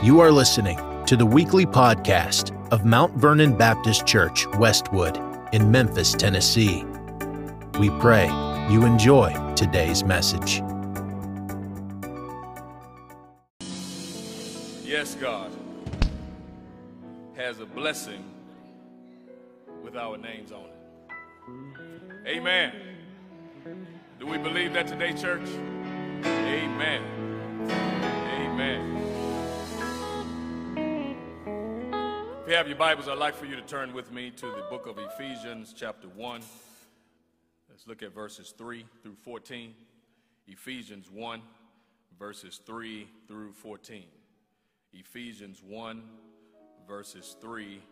[0.00, 5.20] You are listening to the weekly podcast of Mount Vernon Baptist Church, Westwood,
[5.52, 6.84] in Memphis, Tennessee.
[7.80, 8.28] We pray
[8.70, 10.62] you enjoy today's message.
[14.84, 15.50] Yes, God
[17.34, 18.24] has a blessing
[19.82, 22.28] with our names on it.
[22.28, 22.72] Amen.
[24.20, 25.48] Do we believe that today, church?
[26.24, 27.02] Amen.
[27.68, 29.07] Amen.
[32.48, 34.86] You have your Bibles, I'd like for you to turn with me to the book
[34.86, 36.40] of Ephesians, chapter 1.
[37.68, 39.74] Let's look at verses 3 through 14.
[40.46, 41.42] Ephesians 1,
[42.18, 44.04] verses 3 through 14.
[44.94, 46.02] Ephesians 1,
[46.88, 47.82] verses 3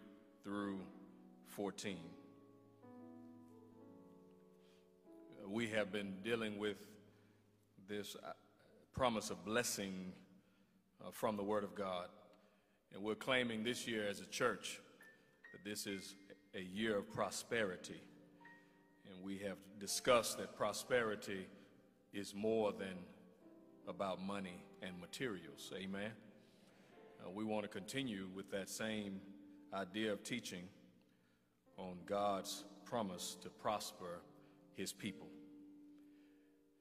[0.43, 0.81] through
[1.49, 1.99] 14.
[5.47, 6.79] We have been dealing with
[7.91, 8.31] this uh,
[8.95, 10.15] promise of blessing
[11.05, 12.07] uh, from the Word of God.
[12.95, 14.81] And we're claiming this year as a church
[15.53, 16.15] that this is
[16.55, 18.01] a year of prosperity.
[19.07, 21.47] And we have discussed that prosperity
[22.13, 22.97] is more than
[23.87, 25.73] about money and materials.
[25.77, 26.11] Amen.
[27.25, 29.21] Uh, we want to continue with that same
[29.75, 30.65] idea of teaching
[31.77, 34.21] on God's promise to prosper
[34.75, 35.29] his people.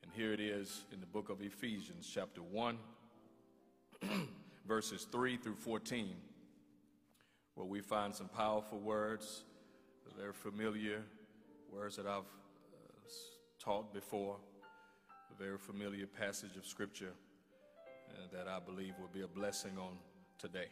[0.04, 2.78] And here it is in the book of Ephesians, chapter 1,
[4.68, 6.16] verses 3 through 14,
[7.54, 9.44] where we find some powerful words.
[10.18, 11.04] They're familiar
[11.72, 13.10] words that I've uh,
[13.60, 14.38] taught before,
[15.30, 17.12] a very familiar passage of Scripture
[18.10, 19.98] uh, that I believe will be a blessing on
[20.40, 20.68] today.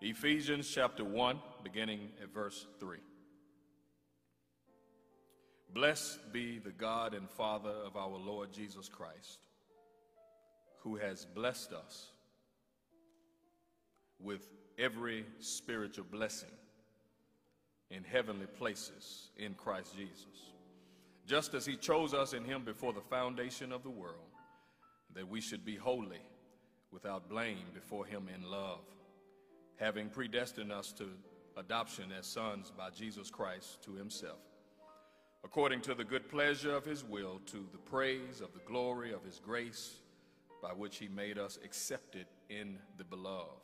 [0.00, 2.98] Ephesians chapter 1, beginning at verse 3.
[5.72, 9.46] Blessed be the God and Father of our Lord Jesus Christ,
[10.82, 12.13] who has blessed us
[14.20, 14.48] with
[14.78, 16.50] every spiritual blessing
[17.90, 20.52] in heavenly places in Christ Jesus,
[21.26, 24.16] just as he chose us in him before the foundation of the world,
[25.14, 26.22] that we should be holy
[26.90, 28.80] without blame before him in love,
[29.76, 31.08] having predestined us to
[31.56, 34.40] adoption as sons by Jesus Christ to himself,
[35.44, 39.24] according to the good pleasure of his will, to the praise of the glory of
[39.24, 40.00] his grace,
[40.62, 43.63] by which he made us accepted in the beloved.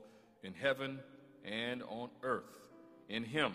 [0.43, 0.99] in heaven
[1.43, 2.59] and on earth.
[3.09, 3.53] In him,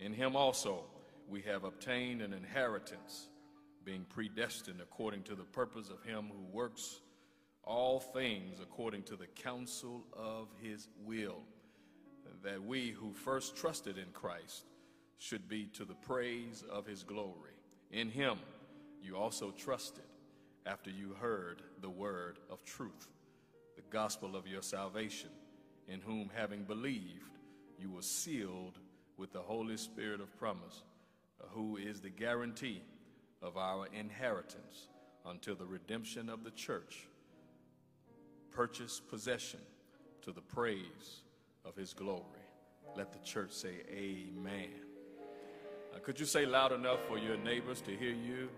[0.00, 0.84] in him also,
[1.28, 3.28] we have obtained an inheritance,
[3.84, 7.00] being predestined according to the purpose of him who works
[7.62, 11.42] all things according to the counsel of his will,
[12.42, 14.64] that we who first trusted in Christ
[15.18, 17.52] should be to the praise of his glory.
[17.90, 18.38] In him
[19.02, 20.04] you also trusted
[20.66, 23.08] after you heard the word of truth,
[23.76, 25.30] the gospel of your salvation,
[25.88, 27.38] in whom, having believed,
[27.78, 28.78] you were sealed
[29.16, 30.82] with the Holy Spirit of promise,
[31.50, 32.82] who is the guarantee
[33.42, 34.88] of our inheritance
[35.26, 37.06] until the redemption of the church
[38.50, 39.60] purchase possession
[40.22, 41.22] to the praise
[41.64, 42.22] of his glory.
[42.96, 44.70] Let the church say, Amen.
[45.94, 48.48] Uh, could you say loud enough for your neighbors to hear you?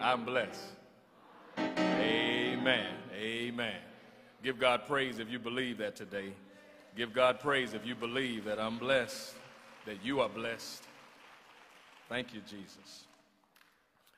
[0.00, 0.60] I'm blessed.
[1.58, 2.94] Amen.
[3.14, 3.89] Amen.
[4.42, 6.32] Give God praise if you believe that today.
[6.96, 9.34] Give God praise if you believe that I'm blessed,
[9.84, 10.82] that you are blessed.
[12.08, 13.04] Thank you, Jesus.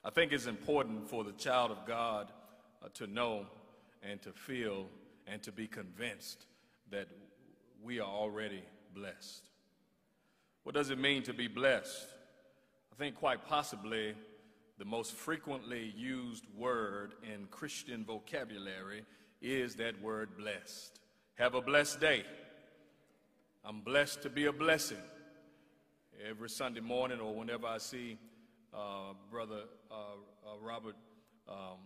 [0.05, 2.31] I think it's important for the child of God
[2.85, 3.47] uh, to know
[4.03, 4.87] and to feel
[5.27, 6.47] and to be convinced
[6.91, 7.09] that
[7.83, 8.63] we are already
[8.95, 9.43] blessed.
[10.63, 12.07] What does it mean to be blessed?
[12.93, 14.15] I think quite possibly
[14.79, 19.05] the most frequently used word in Christian vocabulary
[19.43, 21.01] is that word blessed.
[21.35, 22.25] Have a blessed day.
[23.65, 25.03] I'm blessed to be a blessing.
[26.29, 28.19] Every Sunday morning or whenever I see
[28.73, 29.95] uh, Brother uh,
[30.47, 30.95] uh, Robert
[31.49, 31.79] um,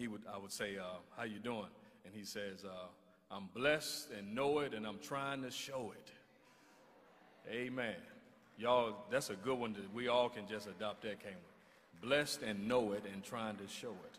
[0.00, 0.84] he would, I would say, uh,
[1.16, 1.68] how you doing?
[2.06, 2.88] And he says, uh,
[3.30, 6.10] I'm blessed and know it, and I'm trying to show it.
[7.52, 7.96] Amen.
[8.58, 12.08] Y'all, that's a good one that we all can just adopt that, can't we?
[12.08, 14.18] Blessed and know it and trying to show it.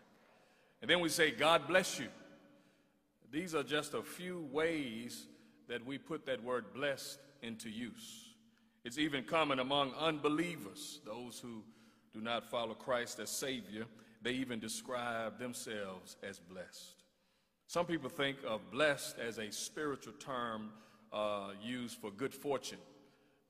[0.82, 2.08] And then we say, God bless you.
[3.32, 5.28] These are just a few ways
[5.70, 8.30] that we put that word blessed into use.
[8.84, 11.64] It's even common among unbelievers, those who
[12.14, 13.86] do not follow Christ as Savior.
[14.22, 17.04] They even describe themselves as blessed.
[17.68, 20.72] Some people think of blessed as a spiritual term
[21.14, 22.80] uh, used for good fortune.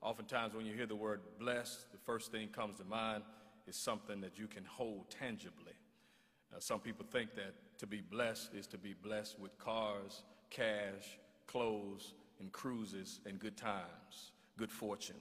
[0.00, 3.24] Oftentimes, when you hear the word blessed, the first thing comes to mind
[3.66, 5.72] is something that you can hold tangibly.
[6.54, 11.18] Uh, some people think that to be blessed is to be blessed with cars, cash,
[11.48, 15.16] clothes, and cruises, and good times, good fortune.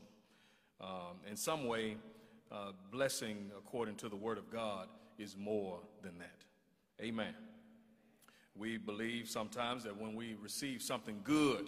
[0.80, 1.98] Um, in some way,
[2.52, 6.46] uh, blessing, according to the Word of God, is more than that.
[7.04, 7.34] Amen.
[8.56, 11.68] We believe sometimes that when we receive something good,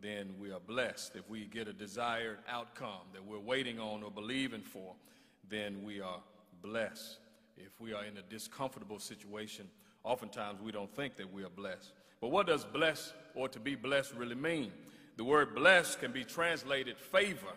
[0.00, 1.16] then we are blessed.
[1.16, 4.94] If we get a desired outcome that we're waiting on or believing for,
[5.48, 6.22] then we are
[6.62, 7.18] blessed.
[7.56, 9.66] If we are in a discomfortable situation,
[10.04, 11.92] oftentimes we don't think that we are blessed.
[12.20, 14.72] But what does blessed or to be blessed really mean?
[15.16, 17.54] The word blessed can be translated favor.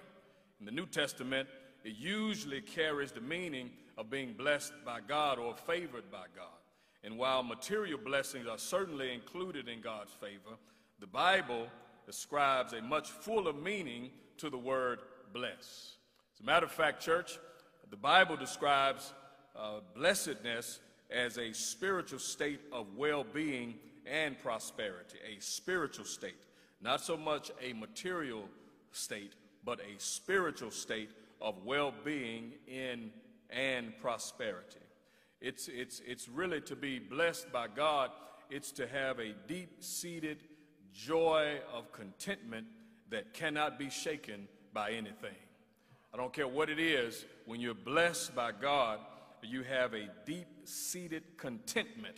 [0.60, 1.48] In the New Testament,
[1.84, 6.48] it usually carries the meaning of being blessed by God or favored by God.
[7.04, 10.58] And while material blessings are certainly included in God's favor,
[11.00, 11.68] the Bible
[12.08, 15.00] ascribes a much fuller meaning to the word
[15.34, 15.98] bless.
[16.34, 17.38] As a matter of fact, church,
[17.90, 19.14] the Bible describes
[19.56, 20.80] uh, blessedness
[21.14, 23.76] as a spiritual state of well being
[24.06, 26.36] and prosperity, a spiritual state,
[26.82, 28.44] not so much a material
[28.92, 29.34] state,
[29.64, 31.10] but a spiritual state
[31.42, 33.12] of well being in
[33.50, 34.80] and prosperity.
[35.40, 38.12] It's, it's, it's really to be blessed by God,
[38.50, 40.40] it's to have a deep seated
[40.94, 42.68] joy of contentment
[43.10, 45.36] that cannot be shaken by anything.
[46.14, 49.00] I don't care what it is, when you're blessed by God,
[49.48, 52.16] you have a deep seated contentment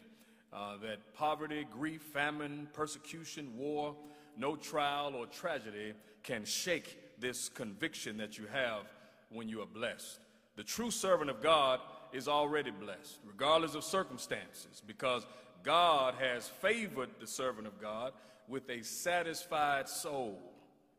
[0.54, 3.96] uh, that poverty, grief, famine, persecution, war,
[4.38, 5.94] no trial or tragedy
[6.24, 8.84] can shake this conviction that you have
[9.30, 10.20] when you are blessed.
[10.56, 11.80] The true servant of God
[12.14, 15.26] is already blessed, regardless of circumstances, because
[15.64, 18.14] God has favored the servant of God
[18.48, 20.40] with a satisfied soul.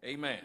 [0.05, 0.41] Amen.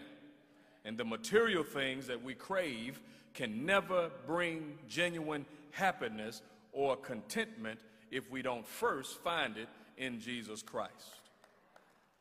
[0.85, 3.01] And the material things that we crave
[3.33, 6.41] can never bring genuine happiness
[6.71, 7.79] or contentment
[8.11, 11.15] if we don't first find it in Jesus Christ.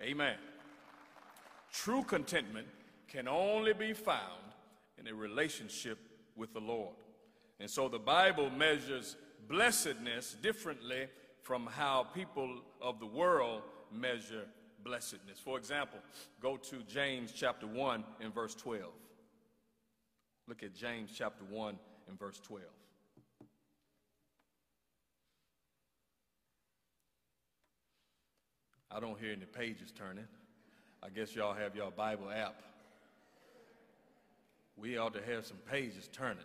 [0.02, 0.37] Amen.
[1.73, 2.67] True contentment
[3.08, 4.55] can only be found
[4.99, 5.99] in a relationship
[6.37, 6.94] with the Lord.
[7.58, 9.17] And so the Bible measures
[9.49, 11.06] blessedness differently
[11.43, 13.62] from how people of the world
[13.93, 14.44] measure
[14.85, 15.38] blessedness.
[15.38, 15.99] For example,
[16.41, 18.85] go to James chapter 1 and verse 12.
[20.49, 22.64] Look at James chapter 1 and verse 12.
[28.91, 30.27] I don't hear any pages turning.
[31.03, 32.61] I guess y'all have your Bible app.
[34.77, 36.39] We ought to have some pages turning.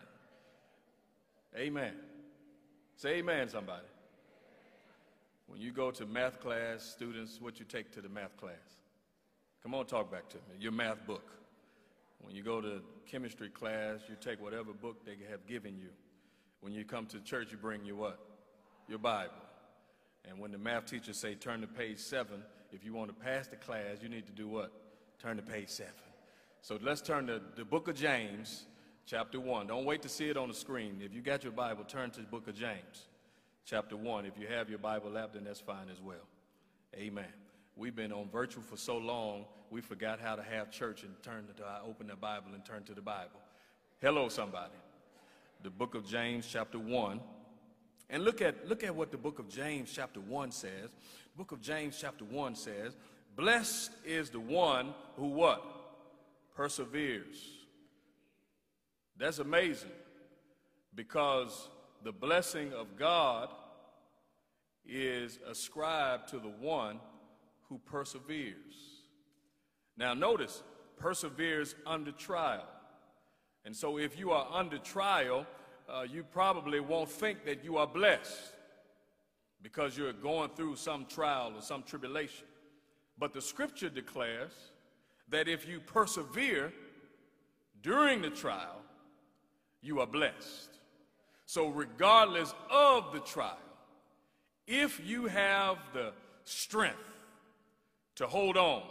[1.57, 1.93] Amen.
[2.97, 3.85] Say amen, somebody.
[5.47, 8.55] When you go to math class, students, what you take to the math class?
[9.63, 10.57] Come on, talk back to me.
[10.59, 11.31] Your math book.
[12.19, 15.89] When you go to chemistry class, you take whatever book they have given you.
[16.61, 18.19] When you come to church, you bring your what?
[18.87, 19.33] Your Bible.
[20.27, 23.47] And when the math teacher say turn to page seven, if you want to pass
[23.47, 24.71] the class, you need to do what?
[25.19, 25.93] Turn to page seven.
[26.61, 28.65] So let's turn to the book of James,
[29.05, 29.67] chapter one.
[29.67, 31.01] Don't wait to see it on the screen.
[31.03, 33.07] If you got your Bible, turn to the book of James,
[33.65, 34.25] chapter one.
[34.25, 36.27] If you have your Bible app, then that's fine as well.
[36.95, 37.31] Amen.
[37.75, 41.45] We've been on virtual for so long, we forgot how to have church and turn
[41.57, 43.41] to, open the Bible and turn to the Bible.
[44.01, 44.73] Hello, somebody.
[45.63, 47.19] The book of James, chapter 1.
[48.09, 50.91] And look at, look at what the book of James, chapter 1 says.
[50.91, 52.95] The book of James, chapter 1 says,
[53.35, 55.63] Blessed is the one who what?
[56.55, 57.37] Perseveres.
[59.17, 59.91] That's amazing
[60.93, 61.69] because
[62.03, 63.49] the blessing of God
[64.85, 66.99] is ascribed to the one
[67.69, 69.01] who perseveres.
[69.97, 70.61] Now, notice,
[70.97, 72.67] perseveres under trial.
[73.65, 75.45] And so, if you are under trial,
[75.89, 78.53] uh, you probably won't think that you are blessed
[79.61, 82.45] because you're going through some trial or some tribulation.
[83.17, 84.51] But the scripture declares
[85.29, 86.71] that if you persevere
[87.81, 88.81] during the trial,
[89.81, 90.69] you are blessed.
[91.45, 93.57] So, regardless of the trial,
[94.67, 96.11] if you have the
[96.43, 96.97] strength
[98.15, 98.83] to hold on,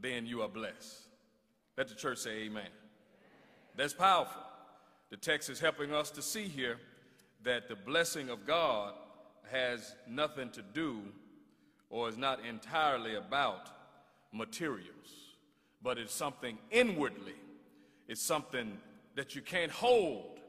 [0.00, 1.02] then you are blessed.
[1.76, 2.68] Let the church say amen.
[3.76, 4.47] That's powerful.
[5.10, 6.78] The text is helping us to see here
[7.44, 8.92] that the blessing of God
[9.50, 11.00] has nothing to do
[11.90, 13.70] or is not entirely about
[14.32, 15.34] materials,
[15.82, 17.34] but it's something inwardly.
[18.08, 18.78] It's something
[19.14, 20.40] that you can't hold.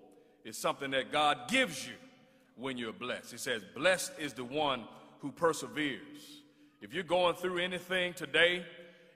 [0.44, 1.94] It's something that God gives you
[2.56, 3.32] when you're blessed.
[3.32, 4.84] He says, Blessed is the one
[5.20, 6.42] who perseveres.
[6.82, 8.66] If you're going through anything today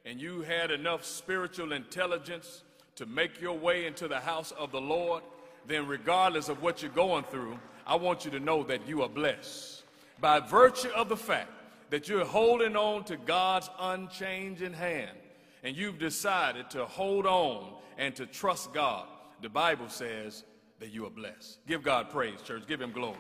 [0.06, 2.64] and you had enough spiritual intelligence
[2.96, 5.24] to make your way into the house of the Lord,
[5.68, 9.10] then regardless of what you're going through, I want you to know that you are
[9.10, 9.84] blessed.
[10.20, 11.52] By virtue of the fact
[11.90, 15.18] that you're holding on to God's unchanging hand
[15.64, 19.06] and you've decided to hold on and to trust God,
[19.42, 20.44] the Bible says
[20.80, 21.60] that you are blessed.
[21.68, 22.64] Give God praise, church.
[22.68, 23.18] Give him glory.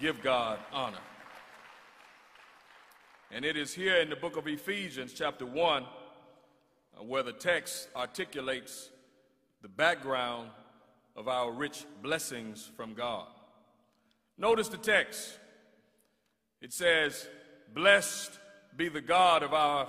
[0.00, 0.98] Give God honor.
[3.30, 5.86] And it is here in the book of Ephesians, chapter 1, uh,
[6.98, 8.90] Uh, where the text articulates
[9.62, 10.50] the background
[11.16, 13.26] of our rich blessings from God.
[14.36, 15.38] Notice the text.
[16.60, 17.28] It says,
[17.74, 18.38] Blessed
[18.76, 19.88] be the God of our,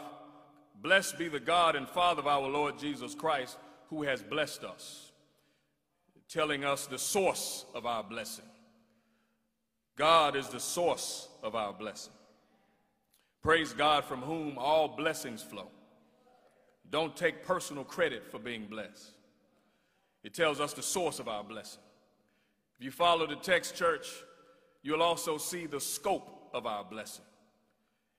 [0.82, 3.58] blessed be the God and Father of our Lord Jesus Christ,
[3.90, 5.12] who has blessed us,
[6.28, 8.46] telling us the source of our blessing.
[9.96, 12.14] God is the source of our blessing.
[13.42, 15.70] Praise God from whom all blessings flow.
[16.92, 19.12] Don't take personal credit for being blessed.
[20.24, 21.82] It tells us the source of our blessing.
[22.78, 24.08] If you follow the text, church,
[24.82, 27.26] you'll also see the scope of our blessing.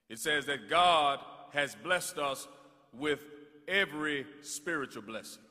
[0.09, 1.19] It says that God
[1.53, 2.47] has blessed us
[2.97, 3.23] with
[3.67, 5.43] every spiritual blessing.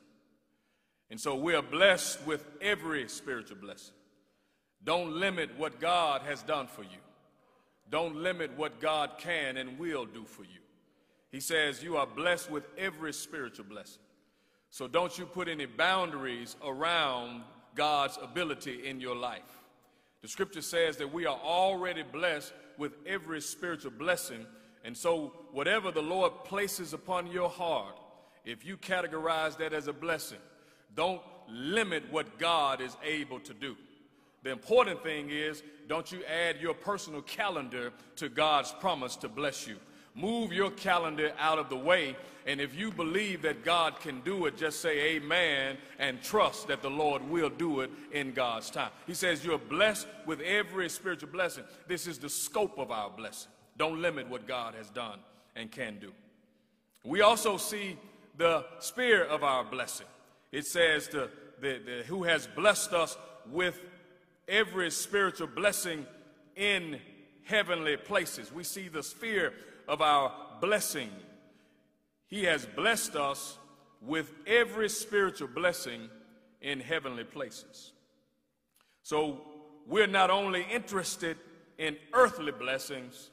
[1.09, 3.93] And so we are blessed with every spiritual blessing.
[4.83, 6.89] Don't limit what God has done for you.
[7.89, 10.59] Don't limit what God can and will do for you.
[11.31, 14.01] He says you are blessed with every spiritual blessing.
[14.69, 17.43] So don't you put any boundaries around
[17.75, 19.41] God's ability in your life.
[20.21, 24.45] The scripture says that we are already blessed with every spiritual blessing.
[24.83, 27.99] And so, whatever the Lord places upon your heart,
[28.45, 30.39] if you categorize that as a blessing,
[30.95, 33.75] don't limit what God is able to do.
[34.43, 39.67] The important thing is, don't you add your personal calendar to God's promise to bless
[39.67, 39.77] you.
[40.15, 42.15] Move your calendar out of the way,
[42.45, 46.81] and if you believe that God can do it, just say amen and trust that
[46.81, 48.89] the Lord will do it in God's time.
[49.07, 51.63] He says you're blessed with every spiritual blessing.
[51.87, 53.51] This is the scope of our blessing.
[53.77, 55.19] Don't limit what God has done
[55.55, 56.11] and can do.
[57.03, 57.97] We also see
[58.37, 60.07] the spirit of our blessing.
[60.51, 61.29] It says the,
[61.61, 63.17] the, the who has blessed us
[63.49, 63.79] with
[64.47, 66.05] every spiritual blessing
[66.55, 66.99] in
[67.43, 68.51] heavenly places.
[68.51, 69.53] We see the sphere
[69.87, 71.09] of our blessing.
[72.27, 73.57] He has blessed us
[74.01, 76.09] with every spiritual blessing
[76.61, 77.91] in heavenly places.
[79.03, 79.41] So
[79.87, 81.37] we're not only interested
[81.77, 83.31] in earthly blessings,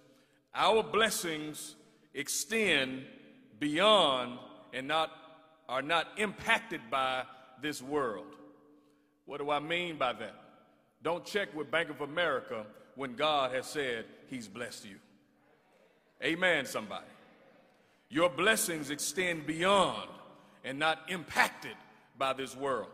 [0.55, 1.77] our blessings
[2.15, 3.05] extend
[3.59, 4.39] beyond
[4.73, 5.11] and not
[5.69, 7.25] are not impacted by
[7.61, 8.35] this world.
[9.27, 10.35] What do I mean by that?
[11.03, 12.65] Don't check with Bank of America
[12.95, 14.97] when God has said he's blessed you.
[16.23, 17.07] Amen, somebody.
[18.11, 20.09] Your blessings extend beyond
[20.65, 21.77] and not impacted
[22.17, 22.89] by this world.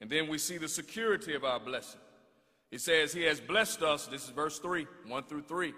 [0.00, 2.00] And then we see the security of our blessing.
[2.70, 5.74] It says, He has blessed us, this is verse 3, 1 through 3,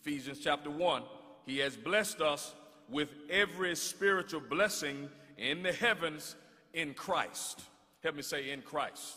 [0.00, 1.02] Ephesians chapter 1.
[1.46, 2.54] He has blessed us
[2.88, 6.36] with every spiritual blessing in the heavens
[6.74, 7.62] in Christ.
[8.02, 9.16] Help me say, in Christ.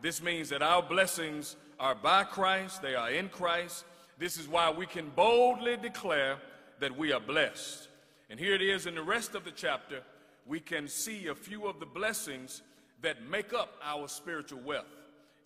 [0.00, 3.84] This means that our blessings are by Christ, they are in Christ.
[4.22, 6.36] This is why we can boldly declare
[6.78, 7.88] that we are blessed.
[8.30, 10.00] And here it is in the rest of the chapter,
[10.46, 12.62] we can see a few of the blessings
[13.00, 14.86] that make up our spiritual wealth.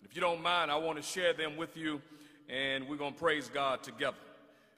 [0.03, 1.99] If you don't mind, I want to share them with you,
[2.49, 4.17] and we're going to praise God together.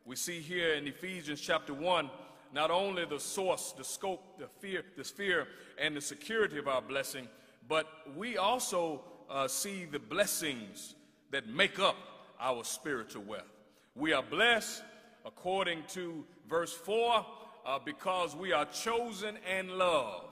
[0.05, 2.09] We see here in Ephesians chapter 1
[2.53, 5.45] not only the source, the scope, the fear, the sphere,
[5.77, 7.27] and the security of our blessing,
[7.67, 10.95] but we also uh, see the blessings
[11.31, 11.97] that make up
[12.39, 13.58] our spiritual wealth.
[13.95, 14.83] We are blessed
[15.25, 17.25] according to verse 4
[17.65, 20.25] uh, because we are chosen and loved.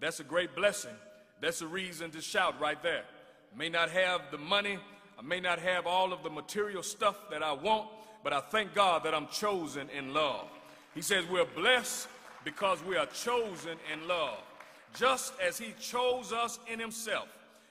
[0.00, 0.94] That's a great blessing.
[1.40, 3.04] That's a reason to shout right there.
[3.56, 4.78] May not have the money,
[5.18, 7.88] I may not have all of the material stuff that I want,
[8.22, 10.50] but I thank God that I'm chosen and loved.
[10.94, 12.08] He says we're blessed
[12.44, 14.42] because we are chosen and loved,
[14.94, 17.28] just as He chose us in Himself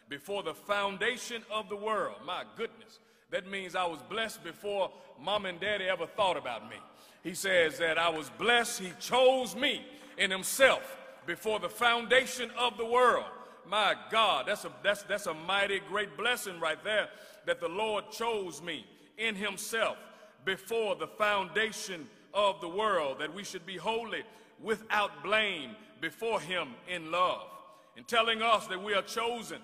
[0.10, 2.18] before the foundation of the world.
[2.26, 3.00] My goodness.
[3.32, 6.78] That means I was blessed before mom and daddy ever thought about me.
[7.24, 8.80] He says that I was blessed.
[8.80, 9.86] He chose me
[10.18, 13.26] in himself before the foundation of the world.
[13.68, 17.10] My God, that's a, that's, that's a mighty great blessing right there
[17.46, 18.86] that the Lord chose me
[19.18, 19.98] in himself
[20.44, 24.24] before the foundation of the world, that we should be holy
[24.62, 27.48] without blame before him in love.
[27.98, 29.60] In telling us that we are chosen,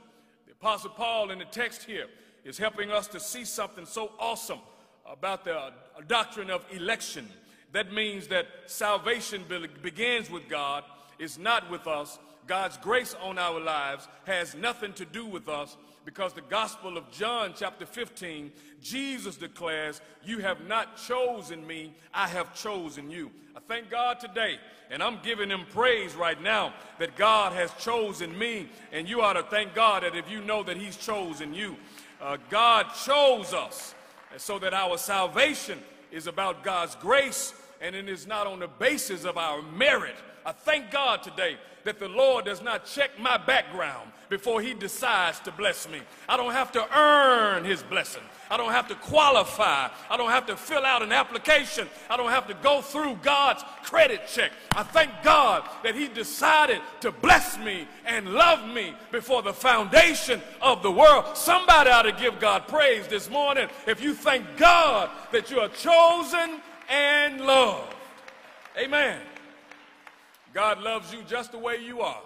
[0.47, 2.07] the Apostle Paul in the text here
[2.43, 4.59] is helping us to see something so awesome
[5.05, 5.71] about the uh,
[6.07, 7.27] doctrine of election.
[7.71, 9.43] That means that salvation
[9.81, 10.83] begins with God,
[11.19, 12.19] is not with us.
[12.47, 17.09] God's grace on our lives has nothing to do with us because the Gospel of
[17.11, 23.31] John, chapter 15, Jesus declares, You have not chosen me, I have chosen you.
[23.55, 24.57] I thank God today,
[24.89, 29.33] and I'm giving him praise right now that God has chosen me, and you ought
[29.33, 31.75] to thank God that if you know that he's chosen you.
[32.21, 33.95] Uh, God chose us
[34.37, 35.79] so that our salvation
[36.11, 40.15] is about God's grace and it is not on the basis of our merit.
[40.45, 45.39] I thank God today that the Lord does not check my background before he decides
[45.41, 45.99] to bless me.
[46.29, 48.23] I don't have to earn his blessing.
[48.49, 49.89] I don't have to qualify.
[50.09, 51.87] I don't have to fill out an application.
[52.09, 54.51] I don't have to go through God's credit check.
[54.71, 60.41] I thank God that he decided to bless me and love me before the foundation
[60.61, 61.35] of the world.
[61.35, 65.69] Somebody ought to give God praise this morning if you thank God that you are
[65.69, 67.95] chosen and loved.
[68.77, 69.19] Amen.
[70.53, 72.21] God loves you just the way you are.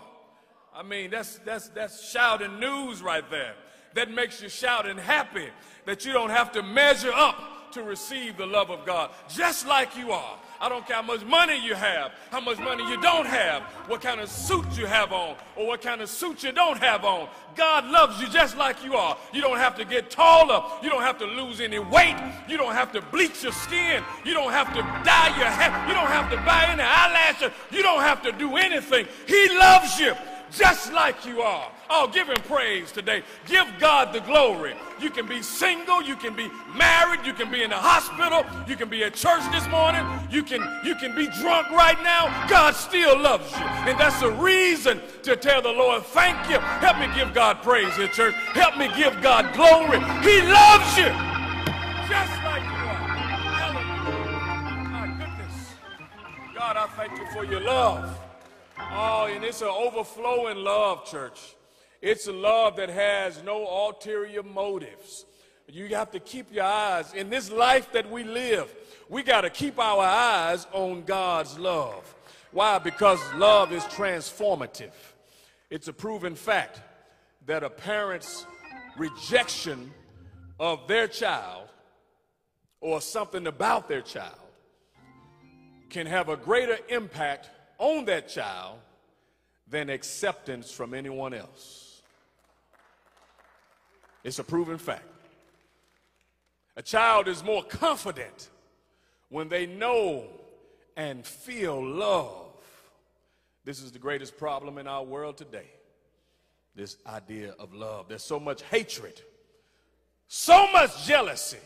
[0.74, 3.56] I mean, that's, that's, that's shouting news right there.
[3.94, 5.48] That makes you shouting happy
[5.86, 7.36] that you don't have to measure up
[7.76, 10.40] to receive the love of God, just like you are.
[10.62, 14.00] I don't care how much money you have, how much money you don't have, what
[14.00, 17.28] kind of suit you have on, or what kind of suit you don't have on.
[17.54, 19.18] God loves you just like you are.
[19.34, 20.64] You don't have to get taller.
[20.82, 22.16] You don't have to lose any weight.
[22.48, 24.02] You don't have to bleach your skin.
[24.24, 25.88] You don't have to dye your hair.
[25.90, 27.52] You don't have to buy any eyelashes.
[27.72, 29.06] You don't have to do anything.
[29.28, 30.14] He loves you
[30.58, 31.72] just like you are.
[31.90, 33.24] Oh, give him praise today.
[33.46, 34.74] Give God the glory.
[35.00, 38.76] You can be single, you can be married, you can be in the hospital, you
[38.76, 42.48] can be at church this morning, you can you can be drunk right now.
[42.48, 43.66] God still loves you.
[43.66, 46.60] And that's a reason to tell the Lord, thank you.
[46.60, 48.34] Help me give God praise here, church.
[48.54, 50.00] Help me give God glory.
[50.24, 51.12] He loves you.
[52.10, 53.06] Just like you are.
[53.60, 54.90] Hallelujah.
[54.90, 55.74] My goodness.
[56.56, 58.25] God, I thank you for your love.
[58.92, 61.56] Oh, and it's an overflowing love, church.
[62.02, 65.26] It's a love that has no ulterior motives.
[65.68, 68.74] You have to keep your eyes in this life that we live.
[69.10, 72.14] We got to keep our eyes on God's love.
[72.52, 72.78] Why?
[72.80, 74.94] Because love is transformative.
[75.70, 76.82] It's a proven fact
[77.48, 78.46] that a parent's
[78.98, 79.92] rejection
[80.60, 81.68] of their child
[82.80, 84.40] or something about their child
[85.90, 88.80] can have a greater impact on that child
[89.68, 92.02] than acceptance from anyone else.
[94.24, 95.04] It's a proven fact.
[96.78, 98.50] A child is more confident
[99.30, 100.26] when they know
[100.98, 102.48] and feel love.
[103.64, 105.70] This is the greatest problem in our world today.
[106.76, 108.08] This idea of love.
[108.08, 109.22] There's so much hatred,
[110.28, 111.58] so much jealousy,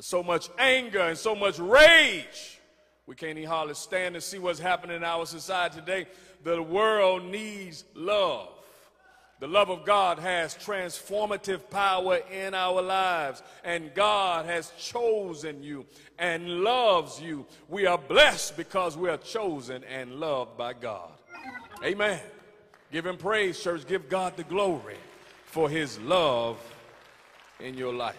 [0.00, 2.60] so much anger, and so much rage
[3.06, 6.06] we can't even hardly stand to see what's happening in our society today.
[6.42, 8.48] The world needs love.
[9.40, 15.84] The love of God has transformative power in our lives, and God has chosen you
[16.18, 17.44] and loves you.
[17.68, 21.10] We are blessed because we are chosen and loved by God.
[21.84, 22.20] Amen.
[22.90, 23.86] Give him praise, church.
[23.86, 24.96] Give God the glory
[25.46, 26.56] for his love
[27.60, 28.16] in your life.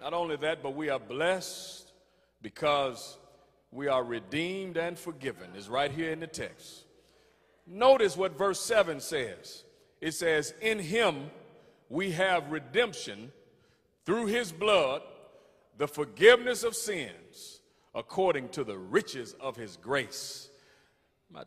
[0.00, 1.90] Not only that, but we are blessed
[2.40, 3.18] because
[3.70, 6.84] we are redeemed and forgiven is right here in the text.
[7.66, 9.64] Notice what verse 7 says.
[10.00, 11.30] It says, In him
[11.88, 13.32] we have redemption
[14.04, 15.02] through his blood,
[15.78, 17.60] the forgiveness of sins,
[17.94, 20.48] according to the riches of his grace.
[21.30, 21.42] My,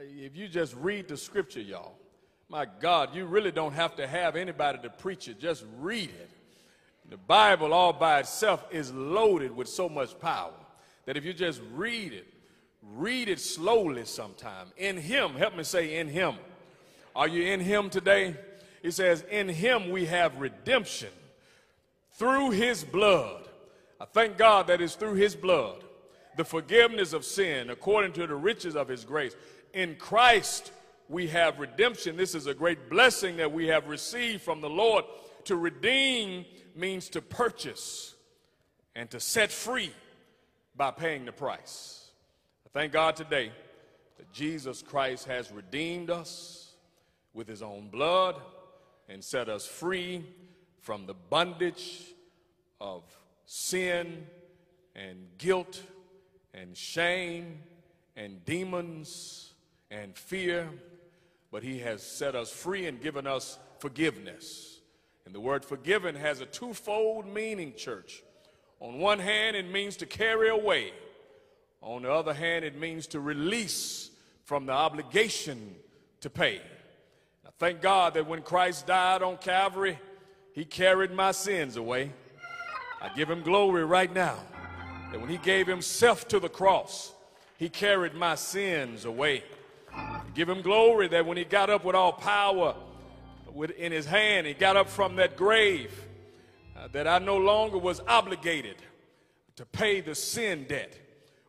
[0.00, 1.94] if you just read the scripture, y'all,
[2.48, 5.40] my God, you really don't have to have anybody to preach it.
[5.40, 6.30] Just read it.
[7.08, 10.52] The Bible, all by itself, is loaded with so much power
[11.06, 12.26] that if you just read it,
[12.82, 14.66] read it slowly sometime.
[14.76, 16.34] In Him, help me say, in Him.
[17.14, 18.36] Are you in Him today?
[18.82, 21.10] He says, In Him we have redemption
[22.12, 23.48] through His blood.
[24.00, 25.82] I thank God that it's through His blood,
[26.36, 29.34] the forgiveness of sin according to the riches of His grace.
[29.72, 30.72] In Christ
[31.08, 32.16] we have redemption.
[32.16, 35.04] This is a great blessing that we have received from the Lord.
[35.44, 38.14] To redeem means to purchase
[38.96, 39.92] and to set free
[40.76, 42.10] by paying the price.
[42.66, 43.52] I thank God today
[44.18, 46.74] that Jesus Christ has redeemed us
[47.32, 48.36] with his own blood
[49.08, 50.24] and set us free
[50.80, 52.02] from the bondage
[52.80, 53.02] of
[53.46, 54.26] sin
[54.94, 55.82] and guilt
[56.54, 57.58] and shame
[58.16, 59.52] and demons
[59.90, 60.68] and fear,
[61.52, 64.80] but He has set us free and given us forgiveness.
[65.24, 68.22] And the word forgiven has a twofold meaning, church.
[68.80, 70.92] On one hand, it means to carry away.
[71.80, 74.10] On the other hand, it means to release
[74.44, 75.74] from the obligation
[76.20, 76.60] to pay.
[77.46, 79.98] I thank God that when Christ died on Calvary,
[80.52, 82.12] he carried my sins away.
[83.00, 84.38] I give him glory right now
[85.10, 87.12] that when he gave himself to the cross,
[87.58, 89.44] he carried my sins away.
[89.94, 92.74] I give him glory that when he got up with all power
[93.78, 95.90] in his hand, he got up from that grave,
[96.76, 98.76] uh, that I no longer was obligated
[99.56, 100.98] to pay the sin debt.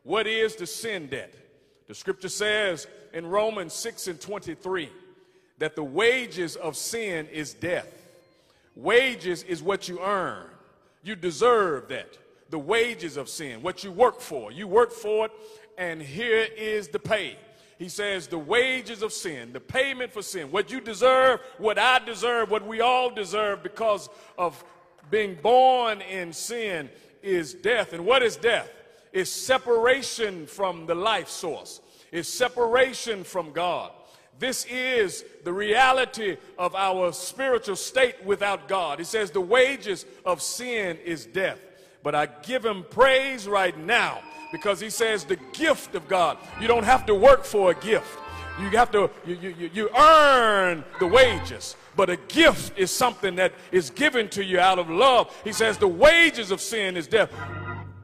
[0.02, 1.34] What is the sin debt?
[1.86, 4.90] The scripture says in Romans 6 and 23
[5.58, 7.88] that the wages of sin is death.
[8.74, 10.46] Wages is what you earn.
[11.02, 12.16] You deserve that.
[12.50, 14.50] The wages of sin, what you work for.
[14.50, 15.32] You work for it,
[15.76, 17.36] and here is the pay.
[17.78, 21.98] He says, the wages of sin, the payment for sin, what you deserve, what I
[22.00, 24.64] deserve, what we all deserve because of
[25.10, 26.90] being born in sin
[27.22, 27.92] is death.
[27.92, 28.70] And what is death?
[29.12, 31.80] It's separation from the life source,
[32.12, 33.92] it's separation from God.
[34.38, 39.00] This is the reality of our spiritual state without God.
[39.00, 41.58] He says the wages of sin is death.
[42.04, 44.20] But I give him praise right now
[44.52, 46.38] because he says the gift of God.
[46.60, 48.06] You don't have to work for a gift.
[48.60, 51.76] You have to, you, you, you earn the wages.
[51.96, 55.34] But a gift is something that is given to you out of love.
[55.44, 57.30] He says the wages of sin is death.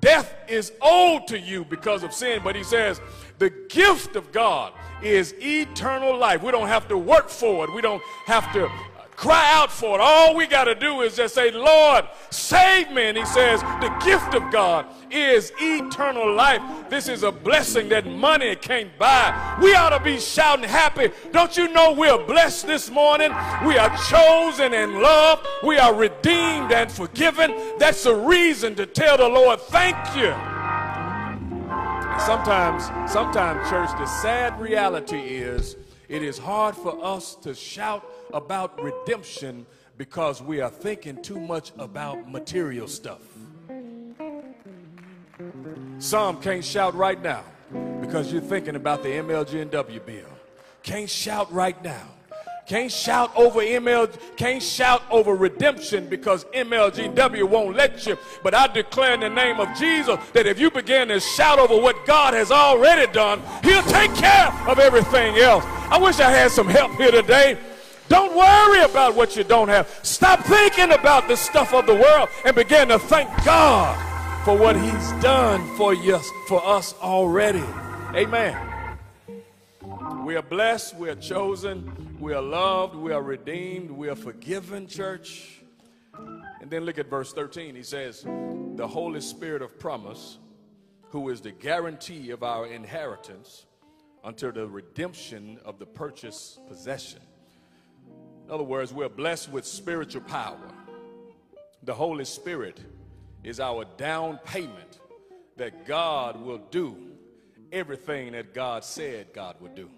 [0.00, 2.40] Death is owed to you because of sin.
[2.44, 3.00] But he says
[3.38, 6.42] the gift of God is eternal life.
[6.42, 7.74] We don't have to work for it.
[7.74, 8.70] We don't have to
[9.16, 10.00] cry out for it.
[10.02, 13.02] All we got to do is just say, Lord, save me.
[13.04, 16.62] And he says, the gift of God is eternal life.
[16.90, 19.58] This is a blessing that money can't buy.
[19.62, 21.10] We ought to be shouting happy.
[21.32, 23.30] Don't you know we're blessed this morning?
[23.66, 25.46] We are chosen and loved.
[25.62, 27.54] We are redeemed and forgiven.
[27.78, 30.34] That's a reason to tell the Lord, thank you.
[32.20, 35.76] Sometimes, sometimes, church, the sad reality is
[36.08, 39.64] it is hard for us to shout about redemption
[39.96, 43.22] because we are thinking too much about material stuff.
[45.98, 47.44] Some can't shout right now
[48.00, 50.28] because you're thinking about the MLG&W bill.
[50.82, 52.14] Can't shout right now
[52.66, 58.16] can't shout over ML, can't shout over redemption because MLGW won't let you.
[58.42, 61.76] But I declare in the name of Jesus that if you begin to shout over
[61.76, 65.64] what God has already done, He'll take care of everything else.
[65.90, 67.58] I wish I had some help here today.
[68.08, 69.88] Don't worry about what you don't have.
[70.02, 73.96] Stop thinking about the stuff of the world and begin to thank God
[74.44, 77.64] for what He's done for us, for us already.
[78.14, 78.56] Amen.
[80.24, 84.86] We are blessed, we are chosen, we are loved, we are redeemed, we are forgiven,
[84.86, 85.62] church.
[86.60, 87.74] And then look at verse 13.
[87.74, 90.38] He says, The Holy Spirit of promise,
[91.10, 93.66] who is the guarantee of our inheritance
[94.24, 97.20] until the redemption of the purchased possession.
[98.44, 100.58] In other words, we're blessed with spiritual power.
[101.82, 102.78] The Holy Spirit
[103.42, 105.00] is our down payment
[105.56, 106.96] that God will do
[107.72, 109.88] everything that God said God would do.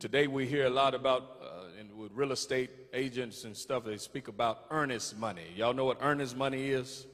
[0.00, 3.98] Today we hear a lot about, uh, in, with real estate agents and stuff, they
[3.98, 5.46] speak about earnest money.
[5.54, 7.06] Y'all know what earnest money is?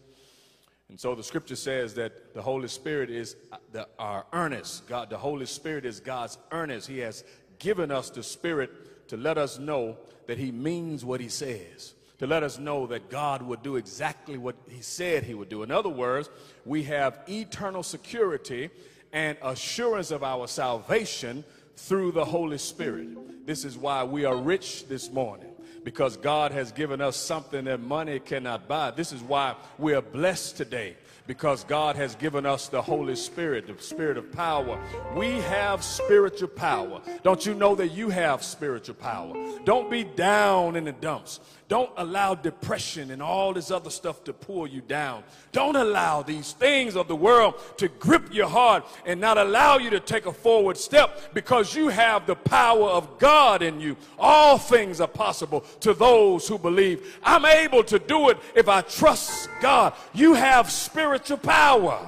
[0.88, 4.86] And so the scripture says that the Holy Spirit is uh, the, our earnest.
[4.86, 6.88] God, the Holy Spirit is God's earnest.
[6.88, 7.24] He has
[7.58, 8.70] given us the Spirit
[9.08, 13.10] to let us know that He means what He says, to let us know that
[13.10, 15.62] God would do exactly what He said He would do.
[15.62, 16.28] In other words,
[16.64, 18.70] we have eternal security
[19.12, 21.44] and assurance of our salvation
[21.76, 23.46] through the Holy Spirit.
[23.46, 25.52] This is why we are rich this morning
[25.84, 28.90] because God has given us something that money cannot buy.
[28.90, 33.66] This is why we are blessed today because God has given us the Holy Spirit,
[33.66, 34.78] the Spirit of power.
[35.14, 37.00] We have spiritual power.
[37.22, 39.34] Don't you know that you have spiritual power?
[39.64, 41.40] Don't be down in the dumps.
[41.68, 45.24] Don't allow depression and all this other stuff to pull you down.
[45.50, 49.90] Don't allow these things of the world to grip your heart and not allow you
[49.90, 53.96] to take a forward step because you have the power of God in you.
[54.16, 57.18] All things are possible to those who believe.
[57.24, 59.94] I'm able to do it if I trust God.
[60.14, 62.06] You have spiritual power.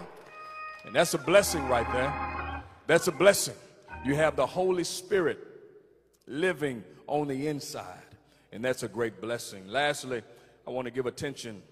[0.85, 2.62] And that's a blessing right there.
[2.87, 3.57] That's a blessing.
[4.05, 5.38] You have the Holy Spirit
[6.29, 8.08] living on the inside.
[8.53, 9.69] And that's a great blessing.
[9.69, 10.23] Lastly,
[10.67, 11.63] I want to give attention,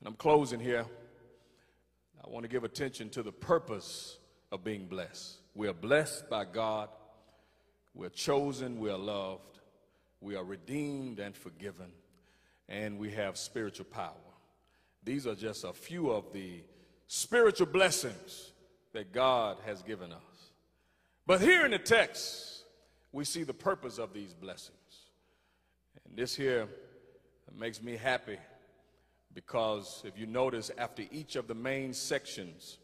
[0.00, 0.84] and I'm closing here.
[2.24, 4.18] I want to give attention to the purpose
[4.50, 5.36] of being blessed.
[5.54, 6.88] We are blessed by God,
[7.94, 9.60] we're chosen, we are loved,
[10.20, 11.92] we are redeemed and forgiven,
[12.68, 14.12] and we have spiritual power.
[15.04, 16.62] These are just a few of the
[17.06, 18.52] spiritual blessings
[18.94, 20.50] that God has given us.
[21.26, 22.64] But here in the text,
[23.12, 24.78] we see the purpose of these blessings.
[26.16, 26.68] This here
[27.58, 28.38] makes me happy
[29.34, 32.78] because if you notice, after each of the main sections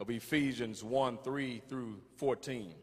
[0.00, 2.74] of Ephesians 1 3 through 14,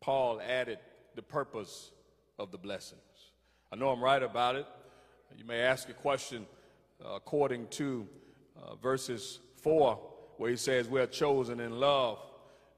[0.00, 0.78] Paul added
[1.14, 1.90] the purpose
[2.38, 3.02] of the blessings.
[3.70, 4.66] I know I'm right about it.
[5.36, 6.46] You may ask a question
[7.04, 8.08] uh, according to
[8.56, 10.00] uh, verses 4,
[10.38, 12.18] where he says, We're chosen in love.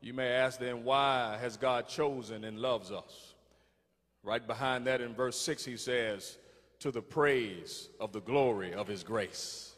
[0.00, 3.34] You may ask then, why has God chosen and loves us?
[4.22, 6.38] Right behind that in verse 6, he says,
[6.80, 9.74] to the praise of the glory of his grace.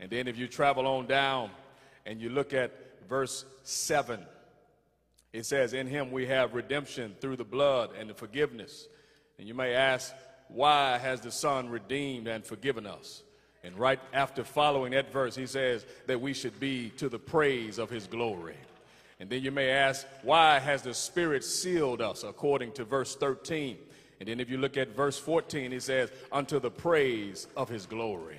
[0.00, 1.50] And then if you travel on down
[2.06, 2.72] and you look at
[3.08, 4.20] verse 7,
[5.32, 8.88] it says, In him we have redemption through the blood and the forgiveness.
[9.38, 10.12] And you may ask,
[10.48, 13.22] why has the Son redeemed and forgiven us?
[13.62, 17.78] And right after following that verse, he says that we should be to the praise
[17.78, 18.56] of his glory.
[19.20, 23.76] And then you may ask, why has the Spirit sealed us according to verse 13?
[24.20, 27.86] And then if you look at verse 14, it says, unto the praise of his
[27.86, 28.38] glory.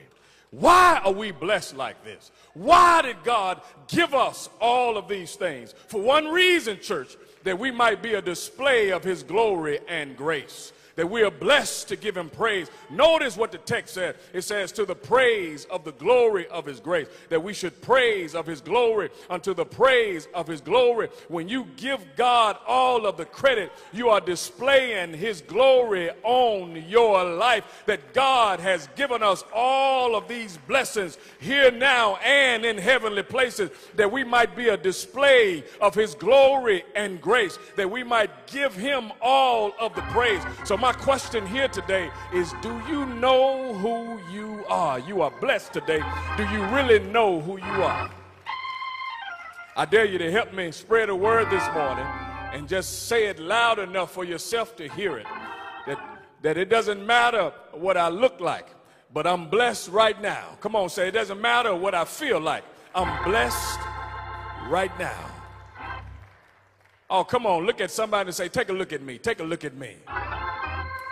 [0.51, 2.31] Why are we blessed like this?
[2.53, 5.75] Why did God give us all of these things?
[5.87, 10.73] For one reason, church, that we might be a display of his glory and grace
[10.99, 12.69] that we are blessed to give him praise.
[12.89, 14.17] Notice what the text said.
[14.33, 18.35] It says, to the praise of the glory of his grace, that we should praise
[18.35, 21.07] of his glory unto the praise of his glory.
[21.29, 27.23] When you give God all of the credit, you are displaying his glory on your
[27.23, 33.23] life, that God has given us all of these blessings here now and in heavenly
[33.23, 38.47] places, that we might be a display of his glory and grace, that we might
[38.47, 40.41] give him all of the praise.
[40.65, 44.97] So my my question here today is do you know who you are?
[44.97, 46.01] You are blessed today.
[46.35, 48.09] Do you really know who you are?
[49.77, 52.07] I dare you to help me spread a word this morning
[52.53, 55.27] and just say it loud enough for yourself to hear it.
[55.85, 55.99] That,
[56.41, 58.65] that it doesn't matter what I look like,
[59.13, 60.57] but I'm blessed right now.
[60.59, 62.63] Come on, say it doesn't matter what I feel like.
[62.95, 63.79] I'm blessed
[64.69, 65.29] right now.
[67.11, 69.19] Oh, come on, look at somebody and say, Take a look at me.
[69.19, 69.97] Take a look at me.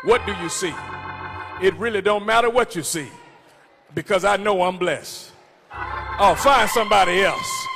[0.03, 0.73] What do you see?
[1.61, 3.07] It really don't matter what you see
[3.95, 5.31] because I know I'm blessed.
[6.19, 7.67] Oh, find somebody else.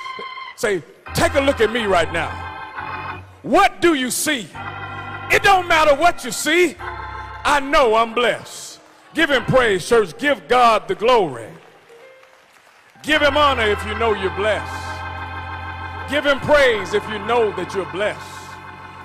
[0.55, 2.29] Say, take a look at me right now.
[3.41, 4.47] What do you see?
[5.31, 6.75] It don't matter what you see.
[7.43, 8.79] I know I'm blessed.
[9.15, 10.15] Give him praise, church.
[10.19, 11.47] Give God the glory.
[13.01, 16.11] Give him honor if you know you're blessed.
[16.11, 18.30] Give him praise if you know that you're blessed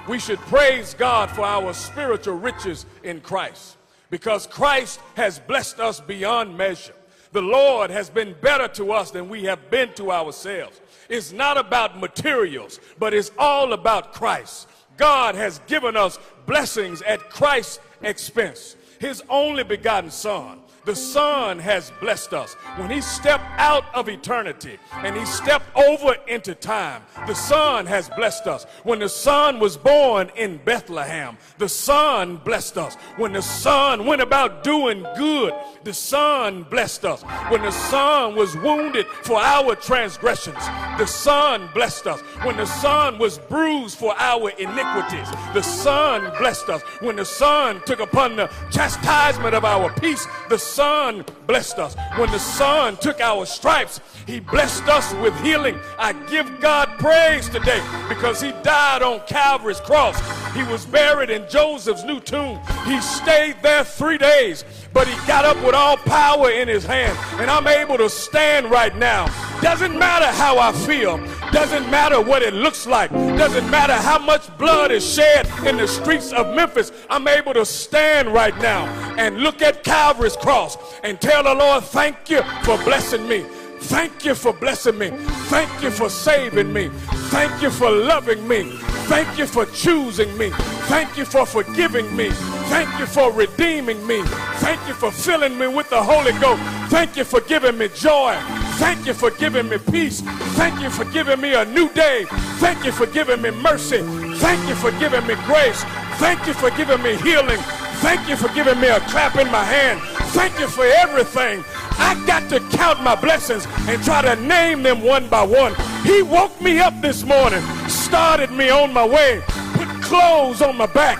[0.08, 3.76] we should praise God for our spiritual riches in Christ
[4.10, 6.94] because Christ has blessed us beyond measure.
[7.32, 10.80] The Lord has been better to us than we have been to ourselves.
[11.08, 14.68] It's not about materials, but it's all about Christ.
[14.96, 18.76] God has given us blessings at Christ's expense.
[18.98, 22.54] His only begotten Son the Son has blessed us.
[22.76, 28.08] When He stepped out of eternity and He stepped over into time, the Son has
[28.10, 28.64] blessed us.
[28.84, 32.94] When the Son was born in Bethlehem, the Son blessed us.
[33.16, 37.22] When the Son went about doing good, the Son blessed us.
[37.50, 40.64] When the Son was wounded for our transgressions,
[40.98, 42.20] the Son blessed us.
[42.44, 46.82] When the Son was bruised for our iniquities, the Son blessed us.
[47.00, 51.96] When the Son took upon the chastisement of our peace, the Son blessed us.
[52.18, 55.78] When the Son took our stripes, He blessed us with healing.
[55.98, 60.20] I give God praise today because He died on Calvary's cross.
[60.54, 62.60] He was buried in Joseph's new tomb.
[62.84, 67.16] He stayed there three days, but He got up with all power in His hand.
[67.40, 69.28] And I'm able to stand right now.
[69.62, 71.16] Doesn't matter how I feel,
[71.52, 75.86] doesn't matter what it looks like, doesn't matter how much blood is shed in the
[75.86, 76.92] streets of Memphis.
[77.10, 78.86] I'm able to stand right now
[79.18, 83.44] and look at Calvary's cross and tell the Lord, thank you for blessing me.
[83.80, 85.10] Thank you for blessing me.
[85.48, 86.88] Thank you for saving me.
[87.30, 88.64] Thank you for loving me.
[89.06, 90.50] Thank you for choosing me.
[90.88, 92.30] Thank you for forgiving me.
[92.68, 94.22] Thank you for redeeming me.
[94.56, 96.62] Thank you for filling me with the Holy Ghost.
[96.90, 98.34] Thank you for giving me joy.
[98.78, 100.20] Thank you for giving me peace.
[100.60, 102.26] Thank you for giving me a new day.
[102.58, 104.02] Thank you for giving me mercy.
[104.36, 105.82] Thank you for giving me grace.
[106.18, 107.58] Thank you for giving me healing.
[108.00, 110.00] Thank you for giving me a clap in my hand.
[110.32, 111.64] Thank you for everything.
[111.98, 115.74] I got to count my blessings and try to name them one by one.
[116.04, 120.86] He woke me up this morning, started me on my way, put clothes on my
[120.86, 121.18] back,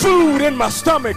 [0.00, 1.16] food in my stomach,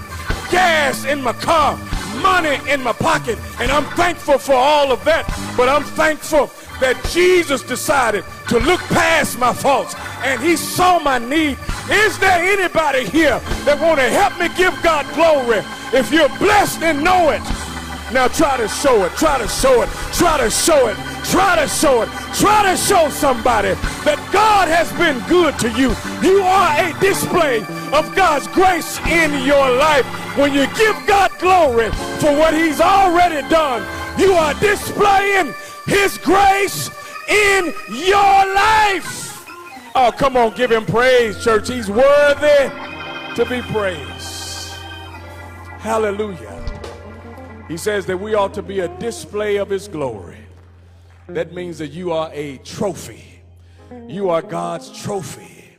[0.49, 1.77] gas in my car,
[2.21, 5.25] money in my pocket, and I'm thankful for all of that.
[5.57, 11.19] But I'm thankful that Jesus decided to look past my faults and he saw my
[11.19, 11.57] need.
[11.89, 15.61] Is there anybody here that want to help me give God glory?
[15.93, 17.41] If you're blessed and know it,
[18.11, 20.97] now try to show it, try to show it, try to show it,
[21.29, 25.93] try to show it, try to show somebody that God has been good to you.
[26.21, 27.59] You are a display
[27.93, 30.05] of God's grace in your life.
[30.37, 33.81] When you give God glory for what he's already done,
[34.19, 35.53] you are displaying
[35.85, 36.89] his grace
[37.29, 39.45] in your life.
[39.95, 41.69] Oh, come on, give him praise, church.
[41.69, 42.69] He's worthy
[43.35, 44.71] to be praised.
[45.79, 46.61] Hallelujah.
[47.67, 50.37] He says that we ought to be a display of his glory.
[51.27, 53.41] That means that you are a trophy.
[54.07, 55.77] You are God's trophy.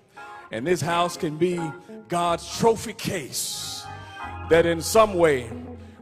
[0.50, 1.61] And this house can be
[2.09, 3.85] God's trophy case.
[4.50, 5.44] That in some way,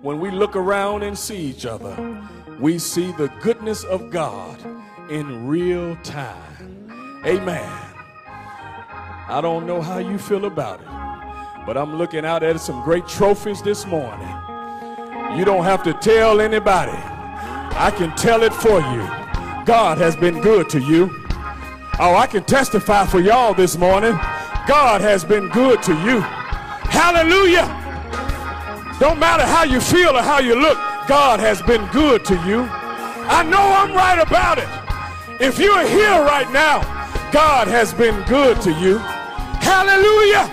[0.00, 1.96] when we look around and see each other,
[2.60, 4.58] we see the goodness of God
[5.10, 7.22] in real time.
[7.26, 7.80] Amen.
[9.26, 13.06] I don't know how you feel about it, but I'm looking out at some great
[13.08, 14.28] trophies this morning.
[15.36, 16.92] You don't have to tell anybody.
[16.92, 19.23] I can tell it for you.
[19.64, 21.10] God has been good to you.
[21.98, 24.12] Oh, I can testify for y'all this morning.
[24.66, 26.20] God has been good to you.
[26.20, 27.64] Hallelujah.
[29.00, 30.76] Don't matter how you feel or how you look,
[31.08, 32.68] God has been good to you.
[33.26, 34.68] I know I'm right about it.
[35.40, 36.80] If you're here right now,
[37.32, 38.98] God has been good to you.
[39.64, 40.44] Hallelujah.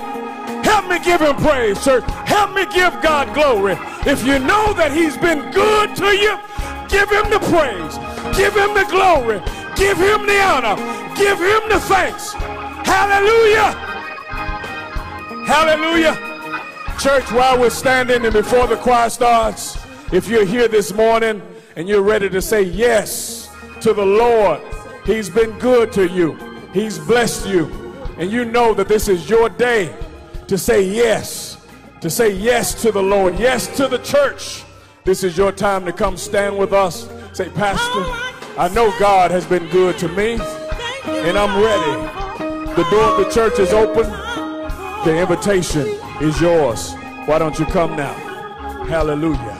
[0.64, 2.04] Help me give him praise, church.
[2.26, 3.76] Help me give God glory.
[4.06, 6.40] If you know that he's been good to you,
[6.88, 8.11] give him the praise.
[8.36, 9.40] Give him the glory.
[9.76, 10.76] Give him the honor.
[11.16, 12.34] Give him the thanks.
[12.88, 13.72] Hallelujah.
[15.46, 16.18] Hallelujah.
[17.00, 19.78] Church, while we're standing and before the choir starts,
[20.14, 21.42] if you're here this morning
[21.76, 23.50] and you're ready to say yes
[23.82, 24.62] to the Lord,
[25.06, 26.38] He's been good to you,
[26.74, 27.66] He's blessed you,
[28.18, 29.96] and you know that this is your day
[30.48, 31.66] to say yes,
[32.02, 34.64] to say yes to the Lord, yes to the church.
[35.04, 37.10] This is your time to come stand with us.
[37.34, 38.04] Say, Pastor,
[38.60, 42.76] I know God has been good to me, and I'm ready.
[42.76, 44.04] The door of the church is open.
[45.06, 45.88] The invitation
[46.20, 46.94] is yours.
[47.26, 48.14] Why don't you come now?
[48.86, 49.58] Hallelujah.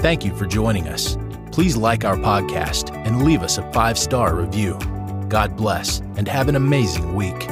[0.00, 1.18] Thank you for joining us.
[1.52, 4.78] Please like our podcast and leave us a five star review.
[5.28, 7.48] God bless and have an amazing week.